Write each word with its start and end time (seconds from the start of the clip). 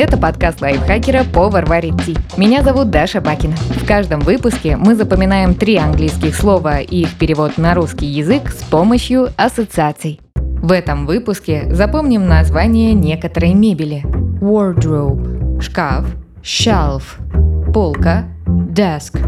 Это 0.00 0.16
подкаст 0.16 0.60
лайфхакера 0.60 1.24
«Повар 1.24 1.66
варит 1.66 2.00
ти». 2.06 2.16
Меня 2.36 2.62
зовут 2.62 2.88
Даша 2.88 3.20
Бакина. 3.20 3.56
В 3.56 3.84
каждом 3.84 4.20
выпуске 4.20 4.76
мы 4.76 4.94
запоминаем 4.94 5.56
три 5.56 5.74
английских 5.74 6.36
слова 6.36 6.78
и 6.78 7.00
их 7.00 7.18
перевод 7.18 7.58
на 7.58 7.74
русский 7.74 8.06
язык 8.06 8.48
с 8.50 8.62
помощью 8.62 9.30
ассоциаций. 9.36 10.20
В 10.36 10.70
этом 10.70 11.04
выпуске 11.04 11.74
запомним 11.74 12.28
название 12.28 12.94
некоторой 12.94 13.54
мебели. 13.54 14.04
Wardrobe– 14.40 15.60
шкаф, 15.60 16.06
shelf– 16.42 17.02
полка, 17.74 18.26
desk 18.46 19.18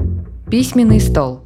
–письменный 0.52 1.00
стол. 1.00 1.40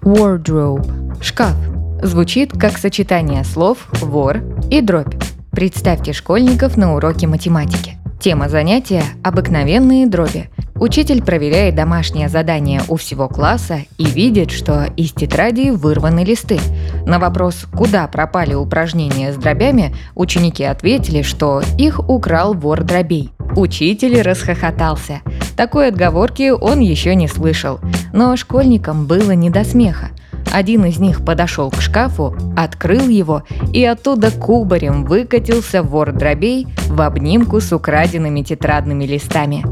Wardrobe– 0.00 1.20
шкаф. 1.20 1.56
Звучит 2.00 2.52
как 2.58 2.78
сочетание 2.78 3.44
слов 3.44 3.86
«вор» 4.00 4.38
и 4.70 4.80
«дробь». 4.80 5.14
Представьте 5.50 6.14
школьников 6.14 6.78
на 6.78 6.94
уроке 6.94 7.26
математики. 7.26 7.95
Тема 8.20 8.48
занятия– 8.48 9.04
обыкновенные 9.22 10.06
дроби. 10.06 10.48
Учитель 10.74 11.22
проверяет 11.22 11.74
домашнее 11.74 12.28
задание 12.28 12.82
у 12.88 12.96
всего 12.96 13.28
класса 13.28 13.80
и 13.96 14.04
видит, 14.04 14.50
что 14.50 14.86
из 14.96 15.12
тетради 15.12 15.70
вырваны 15.70 16.24
листы. 16.24 16.58
На 17.06 17.18
вопрос, 17.18 17.66
куда 17.74 18.06
пропали 18.08 18.54
упражнения 18.54 19.32
с 19.32 19.36
дробями, 19.36 19.94
ученики 20.14 20.64
ответили, 20.64 21.22
что 21.22 21.62
их 21.78 21.98
украл 22.08 22.52
вор 22.52 22.84
дробей. 22.84 23.30
Учитель 23.54 24.20
расхохотался. 24.20 25.22
Такой 25.56 25.88
отговорки 25.88 26.50
он 26.50 26.80
еще 26.80 27.14
не 27.14 27.28
слышал. 27.28 27.80
Но 28.12 28.36
школьникам 28.36 29.06
было 29.06 29.30
не 29.32 29.48
до 29.48 29.64
смеха. 29.64 30.10
Один 30.52 30.84
из 30.84 30.98
них 30.98 31.24
подошел 31.24 31.70
к 31.70 31.80
шкафу, 31.80 32.36
открыл 32.56 33.08
его, 33.08 33.42
и 33.72 33.84
оттуда 33.84 34.30
кубарем 34.30 35.04
выкатился 35.04 35.82
вор 35.82 36.12
дробей 36.12 36.68
в 36.88 37.00
обнимку 37.02 37.60
с 37.60 37.72
украденными 37.72 38.42
тетрадными 38.42 39.04
листами. 39.04 39.64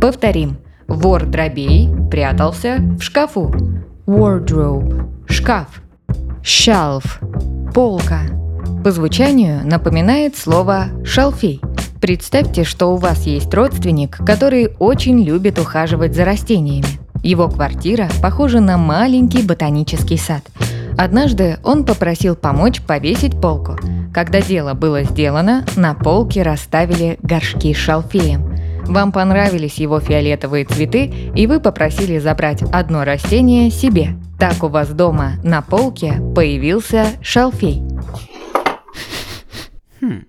Повторим. 0.00 0.56
Вор 0.88 1.26
дробей 1.26 1.88
прятался 2.10 2.78
в 2.98 3.02
шкафу. 3.02 3.54
Wardrobe– 4.06 5.08
шкаф. 5.28 5.82
Shelf– 6.42 7.04
полка. 7.74 8.22
По 8.82 8.90
звучанию 8.90 9.60
напоминает 9.64 10.36
слово 10.36 10.86
«шалфей». 11.04 11.60
Представьте, 12.00 12.64
что 12.64 12.94
у 12.94 12.96
вас 12.96 13.26
есть 13.26 13.52
родственник, 13.52 14.16
который 14.24 14.70
очень 14.78 15.22
любит 15.22 15.58
ухаживать 15.58 16.14
за 16.14 16.24
растениями. 16.24 16.86
Его 17.22 17.48
квартира 17.48 18.08
похожа 18.22 18.60
на 18.60 18.78
маленький 18.78 19.42
ботанический 19.42 20.16
сад. 20.16 20.42
Однажды 20.96 21.58
он 21.62 21.84
попросил 21.84 22.36
помочь 22.36 22.80
повесить 22.80 23.38
полку. 23.40 23.76
Когда 24.14 24.40
дело 24.40 24.72
было 24.72 25.02
сделано, 25.02 25.66
на 25.76 25.94
полке 25.94 26.42
расставили 26.42 27.18
горшки 27.22 27.74
с 27.74 27.76
шалфеем. 27.76 28.50
Вам 28.86 29.12
понравились 29.12 29.76
его 29.76 30.00
фиолетовые 30.00 30.64
цветы, 30.64 31.12
и 31.34 31.46
вы 31.46 31.60
попросили 31.60 32.18
забрать 32.18 32.62
одно 32.72 33.04
растение 33.04 33.70
себе. 33.70 34.16
Так 34.38 34.64
у 34.64 34.68
вас 34.68 34.88
дома 34.88 35.34
на 35.44 35.60
полке 35.60 36.14
появился 36.34 37.06
шалфей. 37.20 37.82
Хм. 40.00 40.24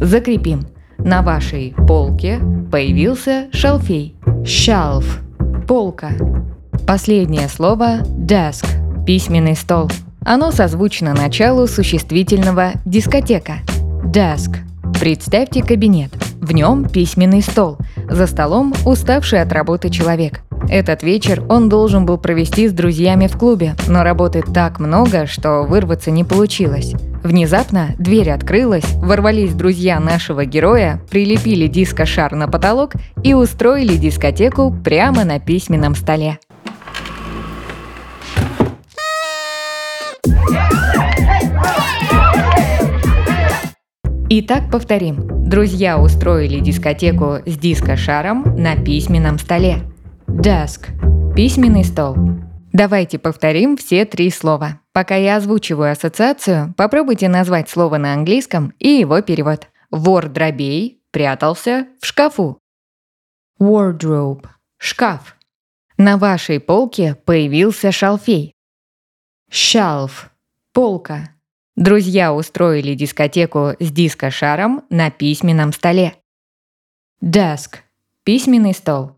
Закрепим. 0.00 0.66
На 0.98 1.22
вашей 1.22 1.74
полке 1.86 2.40
появился 2.70 3.46
шалфей. 3.52 4.16
Shelf– 4.42 5.04
полка. 5.68 6.10
Последнее 6.86 7.48
слово– 7.48 7.98
desk– 8.18 8.66
письменный 9.06 9.54
стол. 9.54 9.90
Оно 10.24 10.50
созвучно 10.50 11.14
началу 11.14 11.66
существительного 11.66 12.72
«дискотека». 12.84 13.58
Desk– 14.04 14.56
представьте 15.00 15.62
кабинет. 15.62 16.10
В 16.40 16.52
нем 16.52 16.88
письменный 16.88 17.42
стол. 17.42 17.78
За 18.10 18.26
столом 18.26 18.74
уставший 18.84 19.40
от 19.40 19.52
работы 19.52 19.90
человек. 19.90 20.40
Этот 20.68 21.02
вечер 21.02 21.42
он 21.48 21.68
должен 21.68 22.04
был 22.06 22.18
провести 22.18 22.68
с 22.68 22.72
друзьями 22.72 23.28
в 23.28 23.38
клубе, 23.38 23.74
но 23.86 24.02
работы 24.02 24.42
так 24.42 24.80
много, 24.80 25.26
что 25.26 25.62
вырваться 25.62 26.10
не 26.10 26.24
получилось. 26.24 26.94
Внезапно 27.22 27.94
дверь 27.98 28.30
открылась, 28.30 28.94
ворвались 28.94 29.54
друзья 29.54 29.98
нашего 30.00 30.44
героя, 30.44 31.00
прилепили 31.10 31.66
диско-шар 31.66 32.34
на 32.34 32.48
потолок 32.48 32.92
и 33.22 33.34
устроили 33.34 33.96
дискотеку 33.96 34.74
прямо 34.84 35.24
на 35.24 35.40
письменном 35.40 35.94
столе. 35.94 36.38
Итак, 44.30 44.70
повторим. 44.70 45.48
Друзья 45.48 45.98
устроили 45.98 46.60
дискотеку 46.60 47.38
с 47.46 47.56
диско-шаром 47.56 48.56
на 48.58 48.76
письменном 48.76 49.38
столе. 49.38 49.78
Desk– 50.26 50.88
письменный 51.34 51.84
стол. 51.84 52.14
Давайте 52.72 53.18
повторим 53.18 53.78
все 53.78 54.04
три 54.04 54.30
слова. 54.30 54.80
Пока 54.98 55.14
я 55.14 55.36
озвучиваю 55.36 55.92
ассоциацию, 55.92 56.74
попробуйте 56.76 57.28
назвать 57.28 57.70
слово 57.70 57.98
на 57.98 58.14
английском 58.14 58.74
и 58.80 58.88
его 58.88 59.22
перевод. 59.22 59.68
Вор 59.92 60.28
дробей 60.28 61.00
прятался 61.12 61.86
в 62.00 62.06
шкафу. 62.06 62.58
Wardrobe– 63.60 64.48
шкаф. 64.76 65.36
На 65.98 66.16
вашей 66.16 66.58
полке 66.58 67.14
появился 67.14 67.92
шалфей. 67.92 68.56
Shelf– 69.48 70.30
полка. 70.72 71.30
Друзья 71.76 72.34
устроили 72.34 72.96
дискотеку 72.96 73.74
с 73.78 73.92
диско-шаром 73.92 74.82
на 74.90 75.12
письменном 75.12 75.72
столе. 75.72 76.16
Desk– 77.22 77.76
письменный 78.24 78.74
стол. 78.74 79.17